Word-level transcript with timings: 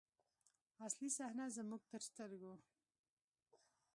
اصلي 0.85 1.09
صحنه 1.17 1.45
زموږ 1.57 1.81
تر 1.91 2.01
سترګو. 2.09 2.53